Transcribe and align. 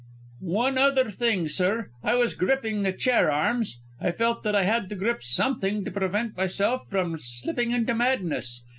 "One 0.55 0.79
other 0.79 1.11
thing, 1.11 1.47
sir. 1.47 1.91
I 2.03 2.15
was 2.15 2.33
gripping 2.33 2.81
the 2.81 2.91
chair 2.91 3.31
arms; 3.31 3.79
I 3.99 4.09
felt 4.11 4.41
that 4.41 4.55
I 4.55 4.63
had 4.63 4.89
to 4.89 4.95
grip 4.95 5.21
something 5.21 5.85
to 5.85 5.91
prevent 5.91 6.35
myself 6.35 6.87
from 6.89 7.19
slipping 7.19 7.69
into 7.69 7.93
madness. 7.93 8.63